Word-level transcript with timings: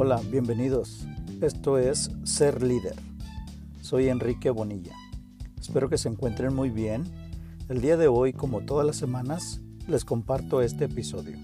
Hola, 0.00 0.20
bienvenidos. 0.30 1.08
Esto 1.40 1.76
es 1.76 2.12
Ser 2.22 2.62
Líder. 2.62 2.94
Soy 3.80 4.08
Enrique 4.08 4.48
Bonilla. 4.50 4.94
Espero 5.60 5.88
que 5.88 5.98
se 5.98 6.08
encuentren 6.08 6.54
muy 6.54 6.70
bien. 6.70 7.02
El 7.68 7.80
día 7.80 7.96
de 7.96 8.06
hoy, 8.06 8.32
como 8.32 8.60
todas 8.60 8.86
las 8.86 8.94
semanas, 8.94 9.60
les 9.88 10.04
comparto 10.04 10.62
este 10.62 10.84
episodio. 10.84 11.36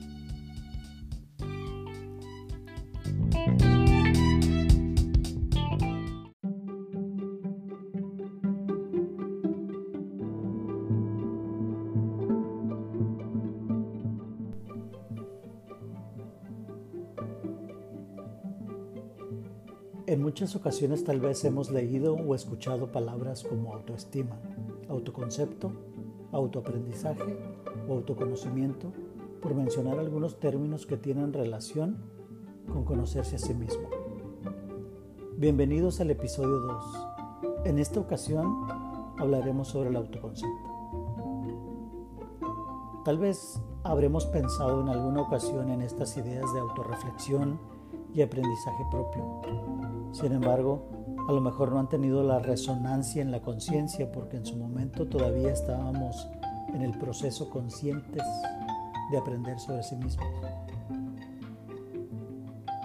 En 20.15 20.23
muchas 20.23 20.55
ocasiones 20.55 21.03
tal 21.03 21.19
vez 21.19 21.45
hemos 21.45 21.73
leído 21.73 22.15
o 22.15 22.37
escuchado 22.37 22.93
palabras 22.93 23.43
como 23.43 23.75
autoestima, 23.75 24.39
autoconcepto, 24.89 25.73
autoaprendizaje 26.31 27.37
o 27.89 27.95
autoconocimiento, 27.95 28.93
por 29.43 29.57
mencionar 29.57 29.99
algunos 29.99 30.39
términos 30.39 30.87
que 30.87 30.97
tienen 30.97 31.33
relación 31.33 31.97
con 32.73 32.85
conocerse 32.85 33.35
a 33.35 33.39
sí 33.41 33.55
mismo. 33.55 33.89
Bienvenidos 35.37 36.01
al 36.01 36.13
episodio 36.13 36.61
2. 36.61 36.85
En 37.65 37.81
esta 37.81 37.99
ocasión 37.99 38.69
hablaremos 39.19 39.67
sobre 39.67 39.91
el 39.91 39.97
autoconcepto. 39.97 40.71
Tal 43.05 43.19
vez 43.19 43.61
habremos 43.83 44.27
pensado 44.27 44.81
en 44.81 44.91
alguna 44.91 45.23
ocasión 45.23 45.71
en 45.71 45.83
estas 45.83 46.17
ideas 46.17 46.55
de 46.55 46.61
autorreflexión 46.61 47.59
y 48.15 48.23
aprendizaje 48.23 48.85
propio 48.91 49.43
sin 50.15 50.31
embargo, 50.31 51.17
a 51.29 51.33
lo 51.33 51.41
mejor 51.41 51.73
no 51.73 51.81
han 51.81 51.89
tenido 51.89 52.23
la 52.23 52.39
resonancia 52.39 53.21
en 53.21 53.33
la 53.33 53.43
conciencia 53.43 54.13
porque 54.13 54.37
en 54.37 54.47
su 54.47 54.57
momento 54.57 55.09
todavía 55.09 55.51
estábamos 55.51 56.29
en 56.73 56.83
el 56.83 56.97
proceso 56.97 57.51
conscientes 57.51 58.23
de 59.11 59.19
aprender 59.19 59.59
sobre 59.59 59.83
sí 59.83 59.97
mismos. 59.97 60.25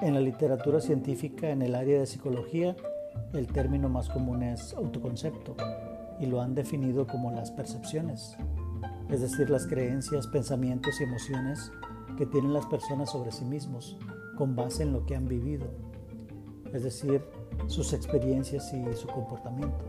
En 0.01 0.15
la 0.15 0.21
literatura 0.21 0.81
científica, 0.81 1.51
en 1.51 1.61
el 1.61 1.75
área 1.75 1.99
de 1.99 2.07
psicología, 2.07 2.75
el 3.33 3.45
término 3.45 3.89
más 3.89 4.09
común 4.09 4.41
es 4.41 4.73
autoconcepto 4.73 5.55
y 6.19 6.25
lo 6.25 6.41
han 6.41 6.55
definido 6.55 7.05
como 7.05 7.29
las 7.29 7.51
percepciones, 7.51 8.37
es 9.07 9.21
decir, 9.21 9.51
las 9.51 9.67
creencias, 9.67 10.25
pensamientos 10.25 10.99
y 10.99 11.03
emociones 11.03 11.71
que 12.17 12.25
tienen 12.25 12.53
las 12.53 12.65
personas 12.65 13.11
sobre 13.11 13.31
sí 13.31 13.45
mismos 13.45 13.99
con 14.39 14.55
base 14.55 14.81
en 14.81 14.93
lo 14.93 15.05
que 15.05 15.15
han 15.15 15.27
vivido 15.27 15.67
es 16.73 16.83
decir, 16.83 17.21
sus 17.67 17.93
experiencias 17.93 18.73
y 18.73 18.93
su 18.93 19.07
comportamiento. 19.07 19.85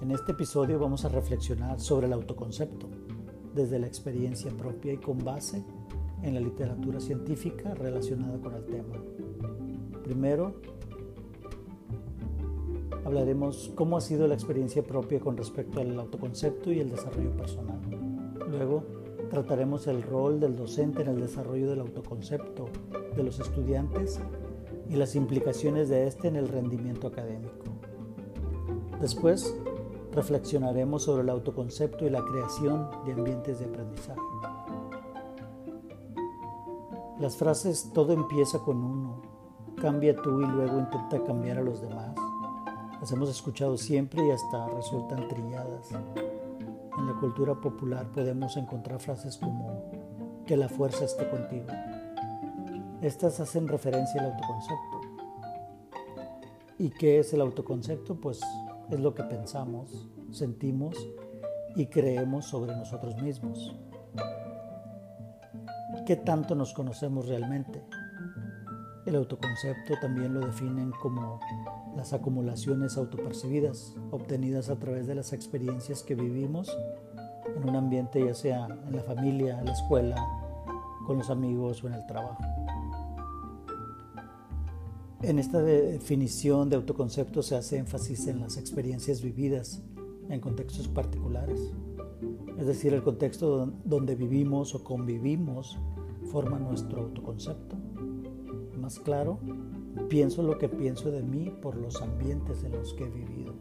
En 0.00 0.10
este 0.10 0.32
episodio 0.32 0.78
vamos 0.78 1.04
a 1.04 1.08
reflexionar 1.08 1.80
sobre 1.80 2.06
el 2.06 2.12
autoconcepto 2.12 2.88
desde 3.54 3.78
la 3.78 3.86
experiencia 3.86 4.50
propia 4.50 4.92
y 4.92 4.98
con 4.98 5.18
base 5.18 5.64
en 6.22 6.34
la 6.34 6.40
literatura 6.40 7.00
científica 7.00 7.74
relacionada 7.74 8.38
con 8.38 8.54
el 8.54 8.64
tema. 8.66 8.94
Primero, 10.04 10.60
hablaremos 13.04 13.72
cómo 13.74 13.96
ha 13.96 14.00
sido 14.00 14.26
la 14.26 14.34
experiencia 14.34 14.82
propia 14.82 15.20
con 15.20 15.36
respecto 15.36 15.80
al 15.80 15.98
autoconcepto 15.98 16.72
y 16.72 16.80
el 16.80 16.90
desarrollo 16.90 17.34
personal. 17.36 17.80
Luego, 18.50 19.03
Trataremos 19.34 19.88
el 19.88 20.04
rol 20.04 20.38
del 20.38 20.54
docente 20.54 21.02
en 21.02 21.08
el 21.08 21.20
desarrollo 21.20 21.68
del 21.68 21.80
autoconcepto 21.80 22.66
de 23.16 23.24
los 23.24 23.40
estudiantes 23.40 24.20
y 24.88 24.94
las 24.94 25.16
implicaciones 25.16 25.88
de 25.88 26.06
este 26.06 26.28
en 26.28 26.36
el 26.36 26.46
rendimiento 26.46 27.08
académico. 27.08 27.64
Después, 29.00 29.52
reflexionaremos 30.12 31.02
sobre 31.02 31.24
el 31.24 31.30
autoconcepto 31.30 32.06
y 32.06 32.10
la 32.10 32.24
creación 32.24 32.88
de 33.04 33.12
ambientes 33.14 33.58
de 33.58 33.64
aprendizaje. 33.64 34.20
Las 37.18 37.36
frases 37.36 37.90
todo 37.92 38.12
empieza 38.12 38.60
con 38.60 38.76
uno, 38.84 39.20
cambia 39.82 40.14
tú 40.14 40.42
y 40.42 40.46
luego 40.46 40.78
intenta 40.78 41.24
cambiar 41.24 41.58
a 41.58 41.62
los 41.62 41.80
demás. 41.80 42.14
Las 43.00 43.10
hemos 43.10 43.30
escuchado 43.30 43.76
siempre 43.78 44.24
y 44.24 44.30
hasta 44.30 44.68
resultan 44.68 45.26
trilladas. 45.26 45.90
En 46.96 47.06
la 47.06 47.14
cultura 47.14 47.54
popular 47.54 48.06
podemos 48.12 48.56
encontrar 48.56 49.00
frases 49.00 49.36
como 49.36 49.90
que 50.46 50.56
la 50.56 50.68
fuerza 50.68 51.04
esté 51.04 51.28
contigo. 51.28 51.66
Estas 53.02 53.40
hacen 53.40 53.66
referencia 53.66 54.20
al 54.20 54.32
autoconcepto. 54.32 55.00
¿Y 56.78 56.90
qué 56.90 57.18
es 57.18 57.32
el 57.32 57.40
autoconcepto? 57.40 58.20
Pues 58.20 58.40
es 58.90 59.00
lo 59.00 59.14
que 59.14 59.24
pensamos, 59.24 60.08
sentimos 60.30 60.96
y 61.74 61.86
creemos 61.86 62.46
sobre 62.46 62.76
nosotros 62.76 63.20
mismos. 63.20 63.74
¿Qué 66.06 66.16
tanto 66.16 66.54
nos 66.54 66.72
conocemos 66.72 67.26
realmente? 67.26 67.82
El 69.06 69.16
autoconcepto 69.16 69.94
también 70.00 70.34
lo 70.34 70.40
definen 70.40 70.92
como 70.92 71.40
las 71.96 72.12
acumulaciones 72.12 72.96
autopercibidas 72.96 73.94
obtenidas 74.10 74.68
a 74.68 74.76
través 74.76 75.06
de 75.06 75.14
las 75.14 75.32
experiencias 75.32 76.02
que 76.02 76.14
vivimos 76.14 76.76
en 77.56 77.68
un 77.68 77.76
ambiente 77.76 78.24
ya 78.24 78.34
sea 78.34 78.66
en 78.86 78.96
la 78.96 79.02
familia, 79.02 79.58
en 79.58 79.66
la 79.66 79.72
escuela, 79.72 80.16
con 81.06 81.18
los 81.18 81.30
amigos 81.30 81.82
o 81.84 81.88
en 81.88 81.94
el 81.94 82.06
trabajo. 82.06 82.42
En 85.22 85.38
esta 85.38 85.62
definición 85.62 86.68
de 86.68 86.76
autoconcepto 86.76 87.42
se 87.42 87.56
hace 87.56 87.78
énfasis 87.78 88.26
en 88.26 88.40
las 88.40 88.58
experiencias 88.58 89.22
vividas 89.22 89.82
en 90.28 90.40
contextos 90.40 90.88
particulares, 90.88 91.72
es 92.58 92.66
decir, 92.66 92.92
el 92.92 93.02
contexto 93.02 93.72
donde 93.84 94.16
vivimos 94.16 94.74
o 94.74 94.84
convivimos 94.84 95.78
forma 96.30 96.58
nuestro 96.58 97.02
autoconcepto. 97.02 97.76
Más 98.80 98.98
claro, 98.98 99.38
Pienso 100.08 100.42
lo 100.42 100.58
que 100.58 100.68
pienso 100.68 101.10
de 101.10 101.22
mí 101.22 101.50
por 101.62 101.76
los 101.76 102.02
ambientes 102.02 102.62
en 102.64 102.72
los 102.72 102.94
que 102.94 103.04
he 103.04 103.10
vivido. 103.10 103.54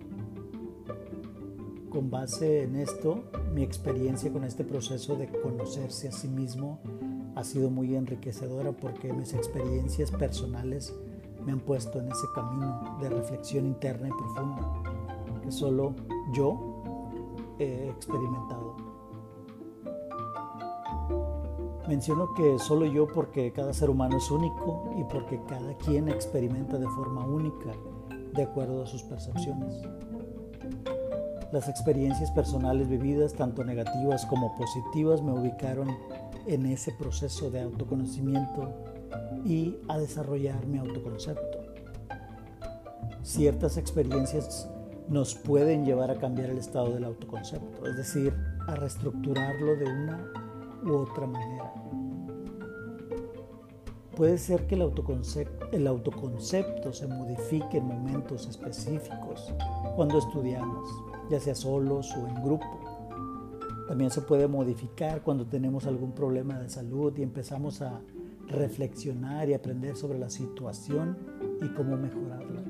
Con 1.90 2.10
base 2.10 2.64
en 2.64 2.76
esto, 2.76 3.24
mi 3.54 3.62
experiencia 3.64 4.32
con 4.32 4.44
este 4.44 4.64
proceso 4.64 5.16
de 5.16 5.28
conocerse 5.28 6.08
a 6.08 6.12
sí 6.12 6.28
mismo 6.28 6.80
ha 7.36 7.44
sido 7.44 7.70
muy 7.70 7.96
enriquecedora 7.96 8.72
porque 8.72 9.14
mis 9.14 9.34
experiencias 9.34 10.12
personales 10.12 10.94
me 11.46 11.52
han 11.52 11.60
puesto 11.60 12.00
en 12.00 12.12
ese 12.12 12.28
camino 12.34 12.98
de 13.02 13.10
reflexión 13.10 13.66
interna 13.66 14.08
y 14.08 14.12
profunda 14.12 14.94
que 15.44 15.52
solo 15.52 15.94
yo 16.34 16.84
he 17.60 17.90
experimentado. 17.90 18.93
Menciono 21.88 22.34
que 22.34 22.60
solo 22.60 22.86
yo 22.86 23.08
porque 23.08 23.52
cada 23.52 23.74
ser 23.74 23.90
humano 23.90 24.18
es 24.18 24.32
único 24.32 24.94
y 24.98 25.04
porque 25.04 25.42
cada 25.48 25.76
quien 25.78 26.08
experimenta 26.08 26.78
de 26.78 26.88
forma 26.88 27.26
única 27.26 27.72
de 28.34 28.44
acuerdo 28.44 28.84
a 28.84 28.88
sus 28.88 29.04
percepciones. 29.04 29.82
Las 31.52 31.68
experiencias 31.68 32.32
personales 32.32 32.90
vividas, 32.90 33.34
tanto 33.34 33.64
negativas 33.64 34.26
como 34.26 34.56
positivas, 34.56 35.22
me 35.22 35.34
ubicaron 35.34 35.90
en 36.48 36.66
ese 36.66 36.92
proceso 36.94 37.52
de 37.52 37.62
autoconocimiento 37.62 38.70
y 39.46 39.78
a 39.90 39.98
desarrollar 39.98 40.66
mi 40.66 40.80
autoconcepto. 40.80 41.60
Ciertas 43.22 43.78
experiencias 43.78 44.70
nos 45.10 45.36
pueden 45.36 45.86
llevar 45.86 46.12
a 46.12 46.16
cambiar 46.16 46.50
el 46.50 46.58
estado 46.58 46.94
del 46.94 47.04
autoconcepto, 47.04 47.86
es 47.88 47.98
decir, 47.98 48.34
a 48.68 48.76
reestructurarlo 48.76 49.76
de 49.76 49.86
una 49.86 50.43
u 50.86 50.94
otra 50.94 51.28
manera. 51.28 51.74
Puede 54.16 54.38
ser 54.38 54.68
que 54.68 54.76
el 54.76 54.84
autoconcepto, 54.84 55.70
el 55.72 55.88
autoconcepto 55.88 56.94
se 56.94 57.08
modifique 57.08 57.78
en 57.78 57.88
momentos 57.88 58.48
específicos 58.48 59.52
cuando 59.96 60.20
estudiamos, 60.20 60.90
ya 61.32 61.40
sea 61.40 61.56
solos 61.56 62.16
o 62.16 62.28
en 62.28 62.36
grupo. 62.44 62.80
También 63.88 64.12
se 64.12 64.22
puede 64.22 64.48
modificar 64.48 65.24
cuando 65.24 65.48
tenemos 65.48 65.88
algún 65.88 66.12
problema 66.12 66.60
de 66.60 66.70
salud 66.70 67.14
y 67.18 67.24
empezamos 67.24 67.82
a 67.82 68.02
reflexionar 68.48 69.50
y 69.50 69.56
aprender 69.56 69.96
sobre 69.96 70.20
la 70.20 70.30
situación 70.30 71.18
y 71.62 71.68
cómo 71.70 71.98
mejorarla. 71.98 72.64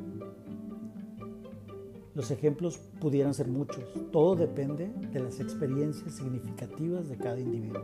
Los 2.16 2.30
ejemplos 2.32 2.78
pudieran 3.00 3.34
ser 3.34 3.48
muchos. 3.48 3.84
Todo 4.12 4.36
depende 4.36 4.92
de 5.12 5.20
las 5.20 5.40
experiencias 5.40 6.16
significativas 6.16 7.10
de 7.10 7.18
cada 7.18 7.40
individuo. 7.40 7.82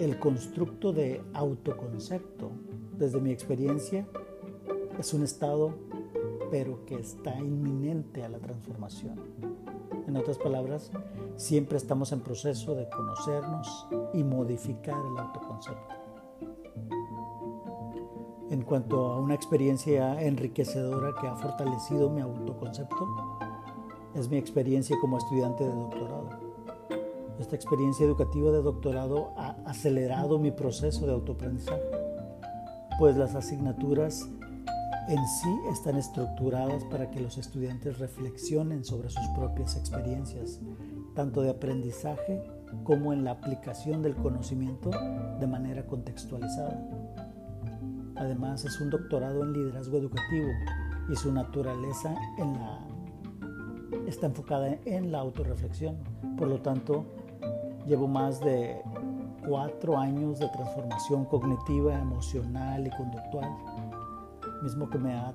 El 0.00 0.18
constructo 0.18 0.92
de 0.92 1.22
autoconcepto, 1.34 2.50
desde 2.98 3.20
mi 3.20 3.30
experiencia, 3.30 4.06
es 4.98 5.14
un 5.14 5.22
estado 5.22 5.74
pero 6.50 6.84
que 6.84 6.96
está 6.96 7.38
inminente 7.38 8.24
a 8.24 8.28
la 8.28 8.38
transformación. 8.38 9.20
En 10.06 10.16
otras 10.16 10.38
palabras, 10.38 10.90
siempre 11.36 11.78
estamos 11.78 12.10
en 12.12 12.20
proceso 12.20 12.74
de 12.74 12.88
conocernos 12.90 13.86
y 14.12 14.24
modificar 14.24 15.00
el 15.12 15.18
autoconcepto. 15.18 15.89
Cuanto 18.70 19.10
a 19.10 19.20
una 19.20 19.34
experiencia 19.34 20.22
enriquecedora 20.22 21.12
que 21.20 21.26
ha 21.26 21.34
fortalecido 21.34 22.08
mi 22.08 22.20
autoconcepto, 22.20 23.36
es 24.14 24.28
mi 24.28 24.36
experiencia 24.36 24.96
como 25.00 25.18
estudiante 25.18 25.64
de 25.64 25.72
doctorado. 25.72 26.28
Esta 27.40 27.56
experiencia 27.56 28.06
educativa 28.06 28.52
de 28.52 28.62
doctorado 28.62 29.32
ha 29.36 29.56
acelerado 29.66 30.38
mi 30.38 30.52
proceso 30.52 31.04
de 31.04 31.14
autoaprendizaje, 31.14 31.82
pues 33.00 33.16
las 33.16 33.34
asignaturas 33.34 34.28
en 35.08 35.26
sí 35.26 35.60
están 35.72 35.96
estructuradas 35.96 36.84
para 36.84 37.10
que 37.10 37.18
los 37.18 37.38
estudiantes 37.38 37.98
reflexionen 37.98 38.84
sobre 38.84 39.10
sus 39.10 39.26
propias 39.36 39.76
experiencias, 39.76 40.60
tanto 41.16 41.42
de 41.42 41.50
aprendizaje 41.50 42.40
como 42.84 43.12
en 43.12 43.24
la 43.24 43.32
aplicación 43.32 44.00
del 44.00 44.14
conocimiento 44.14 44.90
de 45.40 45.46
manera 45.48 45.88
contextualizada. 45.88 47.29
Además, 48.20 48.64
es 48.64 48.80
un 48.80 48.90
doctorado 48.90 49.42
en 49.42 49.52
liderazgo 49.52 49.98
educativo 49.98 50.48
y 51.08 51.16
su 51.16 51.32
naturaleza 51.32 52.14
está 54.06 54.26
enfocada 54.26 54.78
en 54.84 55.10
la 55.10 55.18
autorreflexión. 55.18 55.96
Por 56.36 56.46
lo 56.46 56.60
tanto, 56.60 57.04
llevo 57.86 58.06
más 58.06 58.40
de 58.40 58.80
cuatro 59.48 59.98
años 59.98 60.38
de 60.38 60.48
transformación 60.48 61.24
cognitiva, 61.24 61.98
emocional 61.98 62.86
y 62.86 62.90
conductual 62.90 63.50
mismo 64.62 64.88
que 64.90 64.98
me 64.98 65.14
ha 65.14 65.34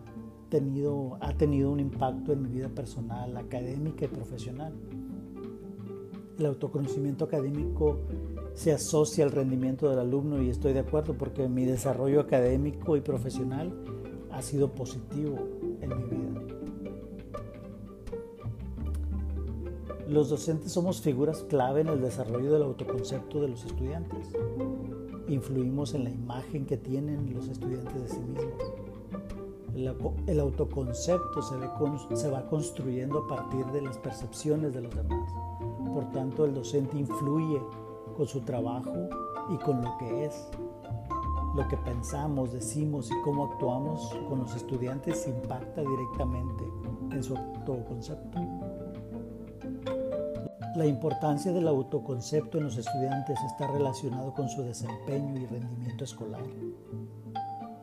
tenido, 0.49 1.17
ha 1.19 1.33
tenido 1.33 1.71
un 1.71 1.79
impacto 1.79 2.33
en 2.33 2.43
mi 2.43 2.49
vida 2.49 2.69
personal, 2.69 3.35
académica 3.37 4.05
y 4.05 4.07
profesional. 4.07 4.73
El 6.37 6.45
autoconocimiento 6.45 7.25
académico 7.25 7.99
se 8.55 8.71
asocia 8.71 9.25
al 9.25 9.31
rendimiento 9.31 9.89
del 9.89 9.99
alumno 9.99 10.41
y 10.41 10.49
estoy 10.49 10.73
de 10.73 10.79
acuerdo 10.79 11.13
porque 11.13 11.47
mi 11.47 11.65
desarrollo 11.65 12.21
académico 12.21 12.95
y 12.95 13.01
profesional 13.01 13.73
ha 14.31 14.41
sido 14.41 14.71
positivo 14.71 15.37
en 15.81 15.89
mi 15.89 16.03
vida. 16.03 16.41
Los 20.07 20.29
docentes 20.29 20.71
somos 20.71 21.01
figuras 21.01 21.43
clave 21.43 21.81
en 21.81 21.87
el 21.87 22.01
desarrollo 22.01 22.53
del 22.53 22.63
autoconcepto 22.63 23.41
de 23.41 23.49
los 23.49 23.65
estudiantes. 23.65 24.29
Influimos 25.27 25.93
en 25.93 26.05
la 26.05 26.11
imagen 26.11 26.65
que 26.65 26.77
tienen 26.77 27.33
los 27.33 27.49
estudiantes 27.49 28.03
de 28.03 28.09
sí 28.09 28.19
mismos. 28.19 28.73
El, 30.27 30.39
autoconcepto 30.39 31.41
se, 31.41 31.55
se 32.15 32.29
va 32.29 32.47
construyendo 32.47 33.19
a 33.19 33.27
partir 33.27 33.65
de 33.67 33.81
las 33.81 33.97
percepciones 33.97 34.73
de 34.73 34.81
los 34.81 34.95
demás. 34.95 35.29
Por 35.93 36.09
tanto, 36.11 36.45
el 36.45 36.53
docente 36.53 36.97
influye 36.97 37.59
con 38.15 38.27
su 38.27 38.41
trabajo 38.41 38.93
y 39.49 39.57
con 39.57 39.81
lo 39.81 39.97
que 39.97 40.25
es. 40.25 40.47
Lo 41.55 41.67
que 41.67 41.77
pensamos, 41.77 42.51
decimos 42.51 43.09
y 43.09 43.21
cómo 43.23 43.45
actuamos 43.45 44.13
con 44.27 44.39
los 44.39 44.55
estudiantes 44.55 45.27
impacta 45.27 45.81
directamente 45.81 46.63
en 47.11 47.23
su 47.23 47.35
autoconcepto. 47.35 48.39
La 50.75 50.85
importancia 50.85 51.53
del 51.53 51.69
autoconcepto 51.69 52.57
en 52.57 52.65
los 52.65 52.77
estudiantes 52.77 53.39
está 53.45 53.67
relacionado 53.67 54.33
con 54.33 54.49
su 54.49 54.61
desempeño 54.63 55.39
y 55.39 55.45
rendimiento 55.45 56.03
escolar. 56.03 56.43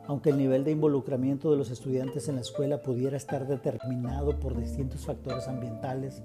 Aunque 0.05 0.29
el 0.29 0.37
nivel 0.37 0.63
de 0.63 0.71
involucramiento 0.71 1.49
de 1.49 1.57
los 1.57 1.71
estudiantes 1.71 2.27
en 2.27 2.35
la 2.35 2.41
escuela 2.41 2.83
pudiera 2.83 3.17
estar 3.17 3.47
determinado 3.47 4.39
por 4.39 4.55
distintos 4.55 5.05
factores 5.05 5.47
ambientales, 5.47 6.21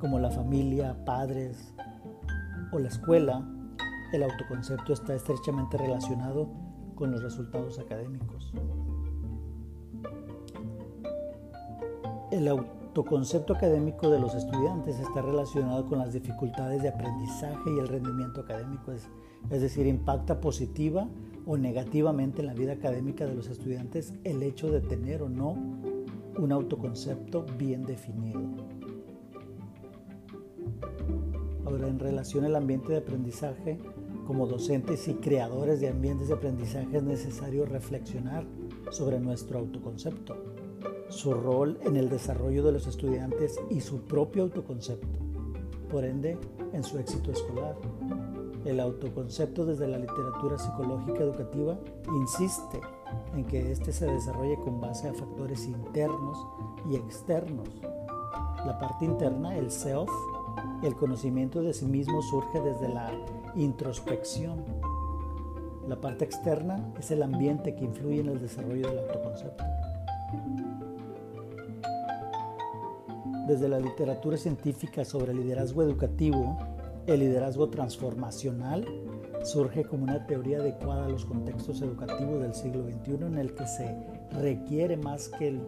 como 0.00 0.18
la 0.18 0.30
familia, 0.30 0.96
padres 1.04 1.72
o 2.72 2.78
la 2.78 2.88
escuela, 2.88 3.46
el 4.12 4.22
autoconcepto 4.22 4.92
está 4.92 5.14
estrechamente 5.14 5.76
relacionado 5.76 6.48
con 6.94 7.10
los 7.10 7.22
resultados 7.22 7.78
académicos. 7.78 8.52
El 12.30 12.48
autoconcepto 12.48 13.54
académico 13.54 14.10
de 14.10 14.18
los 14.18 14.34
estudiantes 14.34 14.98
está 14.98 15.22
relacionado 15.22 15.86
con 15.86 15.98
las 15.98 16.12
dificultades 16.12 16.82
de 16.82 16.88
aprendizaje 16.88 17.70
y 17.74 17.78
el 17.78 17.88
rendimiento 17.88 18.40
académico, 18.40 18.92
es, 18.92 19.08
decir, 19.60 19.86
impacta 19.86 20.40
positiva 20.40 21.08
o 21.46 21.56
negativamente 21.56 22.40
en 22.40 22.46
la 22.46 22.54
vida 22.54 22.72
académica 22.72 23.26
de 23.26 23.34
los 23.34 23.48
estudiantes 23.48 24.12
el 24.24 24.42
hecho 24.42 24.70
de 24.70 24.80
tener 24.80 25.22
o 25.22 25.28
no 25.28 25.56
un 26.38 26.52
autoconcepto 26.52 27.46
bien 27.56 27.84
definido. 27.84 28.67
Relación 31.98 32.44
al 32.44 32.56
ambiente 32.56 32.92
de 32.92 32.98
aprendizaje, 32.98 33.78
como 34.26 34.46
docentes 34.46 35.08
y 35.08 35.14
creadores 35.14 35.80
de 35.80 35.88
ambientes 35.88 36.28
de 36.28 36.34
aprendizaje 36.34 36.98
es 36.98 37.02
necesario 37.02 37.64
reflexionar 37.64 38.44
sobre 38.90 39.20
nuestro 39.20 39.58
autoconcepto, 39.58 40.36
su 41.08 41.32
rol 41.32 41.78
en 41.84 41.96
el 41.96 42.08
desarrollo 42.08 42.62
de 42.62 42.72
los 42.72 42.86
estudiantes 42.86 43.58
y 43.70 43.80
su 43.80 44.02
propio 44.02 44.42
autoconcepto, 44.44 45.18
por 45.90 46.04
ende, 46.04 46.38
en 46.72 46.84
su 46.84 46.98
éxito 46.98 47.32
escolar. 47.32 47.76
El 48.64 48.80
autoconcepto 48.80 49.64
desde 49.64 49.88
la 49.88 49.98
literatura 49.98 50.58
psicológica 50.58 51.20
educativa 51.20 51.78
insiste 52.20 52.80
en 53.34 53.44
que 53.44 53.72
éste 53.72 53.92
se 53.92 54.06
desarrolle 54.06 54.56
con 54.56 54.80
base 54.80 55.08
a 55.08 55.14
factores 55.14 55.66
internos 55.66 56.46
y 56.90 56.96
externos. 56.96 57.68
La 58.66 58.78
parte 58.78 59.04
interna, 59.04 59.56
el 59.56 59.70
self, 59.70 60.10
el 60.82 60.94
conocimiento 60.94 61.62
de 61.62 61.72
sí 61.72 61.86
mismo 61.86 62.22
surge 62.22 62.60
desde 62.60 62.88
la 62.88 63.10
introspección. 63.56 64.64
La 65.88 66.00
parte 66.00 66.24
externa 66.24 66.92
es 66.98 67.10
el 67.10 67.22
ambiente 67.22 67.74
que 67.74 67.84
influye 67.84 68.20
en 68.20 68.28
el 68.28 68.40
desarrollo 68.40 68.88
del 68.88 68.98
autoconcepto. 68.98 69.64
Desde 73.46 73.68
la 73.68 73.80
literatura 73.80 74.36
científica 74.36 75.04
sobre 75.04 75.32
liderazgo 75.32 75.82
educativo, 75.82 76.58
el 77.06 77.20
liderazgo 77.20 77.70
transformacional 77.70 78.86
surge 79.42 79.84
como 79.84 80.04
una 80.04 80.26
teoría 80.26 80.58
adecuada 80.58 81.06
a 81.06 81.08
los 81.08 81.24
contextos 81.24 81.80
educativos 81.80 82.42
del 82.42 82.54
siglo 82.54 82.84
XXI 82.84 83.24
en 83.24 83.38
el 83.38 83.54
que 83.54 83.66
se 83.66 83.96
requiere 84.42 84.98
más 84.98 85.30
que, 85.30 85.58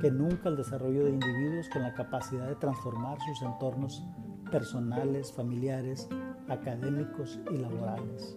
que 0.00 0.10
nunca 0.10 0.48
el 0.48 0.56
desarrollo 0.56 1.04
de 1.04 1.10
individuos 1.10 1.68
con 1.68 1.82
la 1.82 1.92
capacidad 1.92 2.48
de 2.48 2.54
transformar 2.56 3.18
sus 3.20 3.42
entornos 3.42 4.02
personales, 4.50 5.32
familiares, 5.32 6.08
académicos 6.48 7.38
y 7.50 7.58
laborales. 7.58 8.36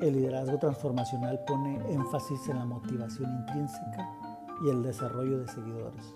El 0.00 0.14
liderazgo 0.14 0.58
transformacional 0.58 1.40
pone 1.46 1.76
énfasis 1.92 2.48
en 2.48 2.58
la 2.58 2.64
motivación 2.64 3.30
intrínseca 3.40 4.08
y 4.64 4.70
el 4.70 4.82
desarrollo 4.82 5.40
de 5.40 5.48
seguidores. 5.48 6.14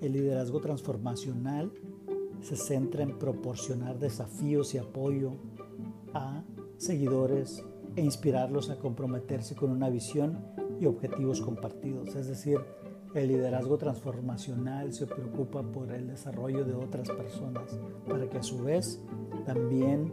El 0.00 0.12
liderazgo 0.12 0.60
transformacional 0.60 1.72
se 2.40 2.56
centra 2.56 3.02
en 3.02 3.18
proporcionar 3.18 3.98
desafíos 3.98 4.74
y 4.74 4.78
apoyo 4.78 5.34
a 6.14 6.42
seguidores 6.78 7.64
e 7.96 8.02
inspirarlos 8.02 8.70
a 8.70 8.78
comprometerse 8.78 9.54
con 9.56 9.70
una 9.70 9.90
visión 9.90 10.38
y 10.80 10.86
objetivos 10.86 11.40
compartidos. 11.40 12.14
Es 12.14 12.28
decir, 12.28 12.60
el 13.14 13.28
liderazgo 13.28 13.78
transformacional 13.78 14.92
se 14.92 15.06
preocupa 15.06 15.62
por 15.62 15.90
el 15.92 16.08
desarrollo 16.08 16.64
de 16.64 16.74
otras 16.74 17.08
personas 17.10 17.78
para 18.06 18.28
que 18.28 18.38
a 18.38 18.42
su 18.42 18.62
vez 18.62 19.00
también 19.46 20.12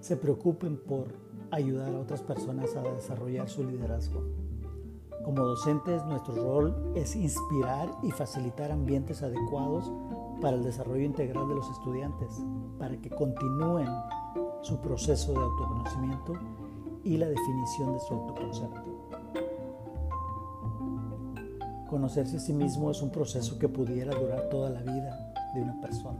se 0.00 0.16
preocupen 0.16 0.76
por 0.76 1.14
ayudar 1.50 1.94
a 1.94 2.00
otras 2.00 2.22
personas 2.22 2.74
a 2.76 2.82
desarrollar 2.82 3.48
su 3.48 3.64
liderazgo. 3.64 4.22
Como 5.24 5.44
docentes, 5.44 6.04
nuestro 6.04 6.34
rol 6.34 6.92
es 6.96 7.14
inspirar 7.14 7.88
y 8.02 8.10
facilitar 8.10 8.72
ambientes 8.72 9.22
adecuados 9.22 9.90
para 10.40 10.56
el 10.56 10.64
desarrollo 10.64 11.04
integral 11.04 11.48
de 11.48 11.54
los 11.54 11.70
estudiantes, 11.70 12.44
para 12.78 12.96
que 12.96 13.10
continúen 13.10 13.88
su 14.62 14.80
proceso 14.80 15.32
de 15.32 15.38
autoconocimiento 15.38 16.32
y 17.04 17.16
la 17.16 17.28
definición 17.28 17.92
de 17.92 18.00
su 18.00 18.14
autoconcepto. 18.14 18.91
Conocerse 21.92 22.38
a 22.38 22.40
sí 22.40 22.54
mismo 22.54 22.90
es 22.90 23.02
un 23.02 23.10
proceso 23.10 23.58
que 23.58 23.68
pudiera 23.68 24.18
durar 24.18 24.48
toda 24.48 24.70
la 24.70 24.80
vida 24.80 25.34
de 25.54 25.60
una 25.60 25.78
persona. 25.78 26.18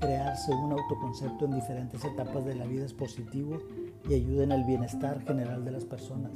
Crearse 0.00 0.52
un 0.52 0.72
autoconcepto 0.72 1.44
en 1.44 1.52
diferentes 1.52 2.04
etapas 2.04 2.44
de 2.44 2.56
la 2.56 2.66
vida 2.66 2.84
es 2.84 2.92
positivo 2.92 3.58
y 4.08 4.14
ayuda 4.14 4.42
en 4.42 4.50
el 4.50 4.64
bienestar 4.64 5.20
general 5.20 5.64
de 5.64 5.70
las 5.70 5.84
personas. 5.84 6.32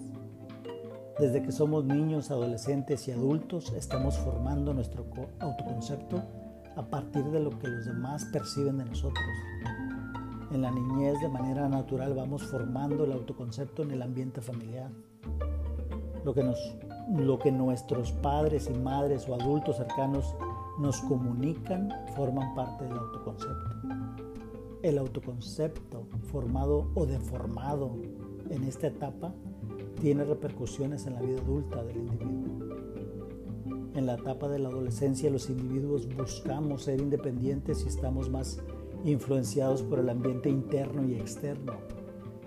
Desde 1.19 1.43
que 1.43 1.51
somos 1.51 1.87
niños, 1.87 2.31
adolescentes 2.31 3.09
y 3.09 3.11
adultos, 3.11 3.73
estamos 3.73 4.17
formando 4.17 4.73
nuestro 4.73 5.05
autoconcepto 5.41 6.23
a 6.77 6.83
partir 6.85 7.25
de 7.25 7.41
lo 7.41 7.51
que 7.59 7.67
los 7.67 7.85
demás 7.85 8.27
perciben 8.27 8.79
de 8.79 8.85
nosotros. 8.85 9.27
En 10.53 10.63
la 10.63 10.71
niñez 10.71 11.21
de 11.21 11.29
manera 11.29 11.69
natural 11.69 12.15
vamos 12.15 12.45
formando 12.45 13.07
el 13.07 13.11
autoconcepto 13.11 13.83
en 13.83 13.91
el 13.91 14.03
ambiente 14.03 14.41
familiar. 14.41 14.93
Lo 16.25 16.33
que, 16.33 16.43
nos, 16.43 16.59
lo 17.09 17.39
que 17.39 17.53
nuestros 17.53 18.13
padres 18.13 18.69
y 18.73 18.79
madres 18.79 19.29
o 19.29 19.35
adultos 19.35 19.77
cercanos 19.77 20.35
nos 20.79 21.01
comunican 21.03 21.93
forman 22.17 22.55
parte 22.55 22.85
del 22.85 22.99
autoconcepto. 22.99 23.71
El 24.83 24.99
autoconcepto 24.99 26.07
formado 26.31 26.91
o 26.95 27.07
deformado 27.07 27.97
en 28.51 28.65
esta 28.65 28.89
etapa 28.89 29.33
tiene 30.01 30.25
repercusiones 30.25 31.07
en 31.07 31.15
la 31.15 31.23
vida 31.23 31.41
adulta 31.41 31.83
del 31.85 31.97
individuo. 31.97 32.77
En 33.95 34.07
la 34.07 34.15
etapa 34.15 34.49
de 34.49 34.59
la 34.59 34.69
adolescencia 34.69 35.31
los 35.31 35.49
individuos 35.49 36.07
buscamos 36.15 36.83
ser 36.83 37.01
independientes 37.01 37.85
y 37.85 37.89
estamos 37.89 38.29
más 38.29 38.61
influenciados 39.05 39.83
por 39.83 40.01
el 40.01 40.11
ambiente 40.11 40.51
interno 40.51 41.09
y 41.09 41.15
externo. 41.15 41.75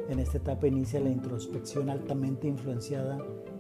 En 0.10 0.20
esta 0.20 0.38
etapa 0.38 0.68
inicia 0.68 1.00
la 1.00 1.10
introspección 1.10 1.90
altamente 1.90 2.48
influenciada 2.48 3.20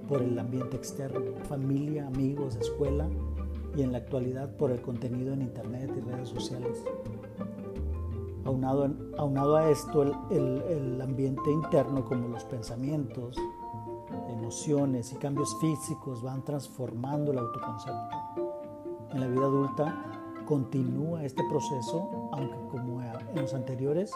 por 0.10 0.24
el 0.24 0.38
ambiente 0.40 0.76
externo, 0.76 1.36
familia, 1.48 2.08
amigos, 2.08 2.56
escuela 2.56 3.08
y 3.78 3.84
en 3.84 3.92
la 3.92 4.00
actualidad 4.00 4.50
por 4.58 4.72
el 4.72 4.82
contenido 4.82 5.34
en 5.34 5.44
Internet 5.44 5.92
y 5.96 6.00
redes 6.02 6.30
sociales. 6.30 6.84
Aunado, 8.44 8.90
aunado 9.18 9.58
a 9.58 9.70
esto, 9.70 10.02
el, 10.32 10.64
el 10.68 11.02
ambiente 11.02 11.52
interno 11.52 12.04
como 12.04 12.28
los 12.28 12.44
pensamientos, 12.46 13.38
emociones 14.30 15.14
y 15.14 15.16
cambios 15.18 15.56
físicos 15.62 16.24
van 16.24 16.44
transformando 16.44 17.32
el 17.32 17.38
autoconcepto. 17.38 18.18
En 19.12 19.20
la 19.20 19.28
vida 19.28 19.44
adulta 19.44 20.22
continúa 20.46 21.24
este 21.24 21.44
proceso, 21.48 22.10
aunque 22.32 22.58
como 22.72 23.02
en 23.04 23.42
los 23.42 23.54
anteriores, 23.54 24.12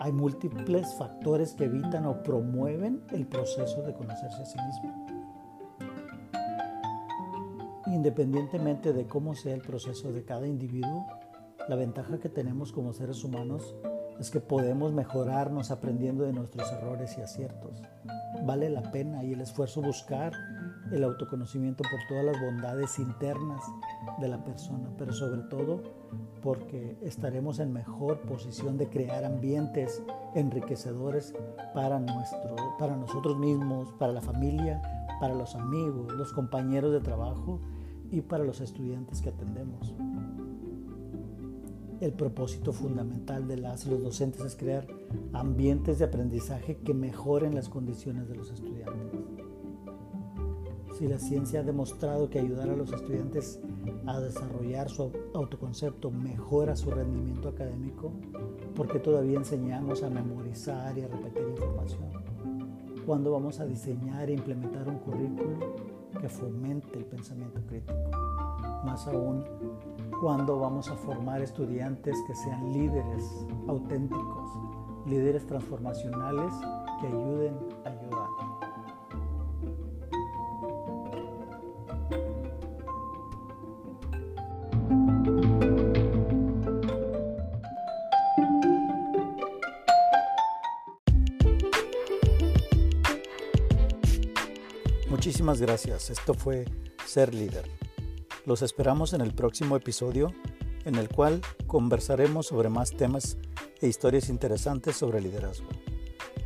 hay 0.00 0.12
múltiples 0.12 0.94
factores 0.98 1.52
que 1.52 1.64
evitan 1.64 2.06
o 2.06 2.22
promueven 2.22 3.04
el 3.12 3.26
proceso 3.26 3.82
de 3.82 3.92
conocerse 3.92 4.42
a 4.42 4.46
sí 4.46 4.58
mismo. 4.58 5.19
Independientemente 7.92 8.92
de 8.92 9.06
cómo 9.06 9.34
sea 9.34 9.54
el 9.54 9.62
proceso 9.62 10.12
de 10.12 10.24
cada 10.24 10.46
individuo, 10.46 11.06
la 11.68 11.74
ventaja 11.76 12.18
que 12.20 12.28
tenemos 12.28 12.72
como 12.72 12.92
seres 12.92 13.24
humanos 13.24 13.74
es 14.20 14.30
que 14.30 14.40
podemos 14.40 14.92
mejorarnos 14.92 15.70
aprendiendo 15.70 16.24
de 16.24 16.32
nuestros 16.32 16.70
errores 16.72 17.16
y 17.18 17.22
aciertos. 17.22 17.82
Vale 18.44 18.70
la 18.70 18.82
pena 18.92 19.24
y 19.24 19.32
el 19.32 19.40
esfuerzo 19.40 19.82
buscar 19.82 20.32
el 20.92 21.02
autoconocimiento 21.04 21.82
por 21.82 21.98
todas 22.08 22.24
las 22.24 22.40
bondades 22.40 22.98
internas 22.98 23.62
de 24.20 24.28
la 24.28 24.44
persona, 24.44 24.88
pero 24.96 25.12
sobre 25.12 25.42
todo 25.42 25.82
porque 26.42 26.96
estaremos 27.02 27.58
en 27.58 27.72
mejor 27.72 28.20
posición 28.20 28.78
de 28.78 28.88
crear 28.88 29.24
ambientes 29.24 30.02
enriquecedores 30.34 31.34
para, 31.74 31.98
nuestro, 31.98 32.56
para 32.78 32.96
nosotros 32.96 33.36
mismos, 33.38 33.92
para 33.98 34.12
la 34.12 34.20
familia, 34.20 34.80
para 35.18 35.34
los 35.34 35.54
amigos, 35.54 36.12
los 36.12 36.32
compañeros 36.32 36.92
de 36.92 37.00
trabajo 37.00 37.60
y 38.10 38.20
para 38.22 38.44
los 38.44 38.60
estudiantes 38.60 39.20
que 39.20 39.28
atendemos. 39.28 39.94
El 42.00 42.12
propósito 42.14 42.72
fundamental 42.72 43.46
de 43.46 43.58
las 43.58 43.86
los 43.86 44.02
docentes 44.02 44.40
es 44.40 44.56
crear 44.56 44.86
ambientes 45.34 45.98
de 45.98 46.06
aprendizaje 46.06 46.78
que 46.78 46.94
mejoren 46.94 47.54
las 47.54 47.68
condiciones 47.68 48.26
de 48.28 48.36
los 48.36 48.50
estudiantes. 48.50 49.20
Si 50.98 51.06
la 51.06 51.18
ciencia 51.18 51.60
ha 51.60 51.62
demostrado 51.62 52.30
que 52.30 52.38
ayudar 52.38 52.70
a 52.70 52.76
los 52.76 52.92
estudiantes 52.92 53.60
a 54.06 54.18
desarrollar 54.20 54.88
su 54.88 55.12
autoconcepto 55.34 56.10
mejora 56.10 56.74
su 56.74 56.90
rendimiento 56.90 57.48
académico, 57.48 58.12
¿por 58.74 58.88
qué 58.88 58.98
todavía 58.98 59.38
enseñamos 59.38 60.02
a 60.02 60.10
memorizar 60.10 60.96
y 60.96 61.02
a 61.02 61.08
repetir 61.08 61.42
información? 61.48 62.10
¿Cuándo 63.04 63.32
vamos 63.32 63.60
a 63.60 63.66
diseñar 63.66 64.30
e 64.30 64.34
implementar 64.34 64.88
un 64.88 64.98
currículo 64.98 65.69
que 66.20 66.28
fomente 66.28 66.98
el 66.98 67.04
pensamiento 67.06 67.60
crítico? 67.66 67.98
Más 68.84 69.06
aún, 69.06 69.44
cuando 70.20 70.58
vamos 70.58 70.90
a 70.90 70.96
formar 70.96 71.40
estudiantes 71.40 72.16
que 72.26 72.34
sean 72.34 72.72
líderes 72.72 73.46
auténticos, 73.68 74.50
líderes 75.06 75.46
transformacionales 75.46 76.52
que 77.00 77.06
ayuden 77.06 77.54
a 77.84 77.90
Muchísimas 95.20 95.60
gracias. 95.60 96.08
Esto 96.08 96.32
fue 96.32 96.64
Ser 97.04 97.34
Líder. 97.34 97.70
Los 98.46 98.62
esperamos 98.62 99.12
en 99.12 99.20
el 99.20 99.34
próximo 99.34 99.76
episodio 99.76 100.32
en 100.86 100.94
el 100.94 101.10
cual 101.10 101.42
conversaremos 101.66 102.46
sobre 102.46 102.70
más 102.70 102.92
temas 102.92 103.36
e 103.82 103.86
historias 103.86 104.30
interesantes 104.30 104.96
sobre 104.96 105.20
liderazgo. 105.20 105.68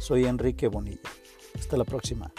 Soy 0.00 0.24
Enrique 0.24 0.66
Bonilla. 0.66 1.08
Hasta 1.56 1.76
la 1.76 1.84
próxima. 1.84 2.32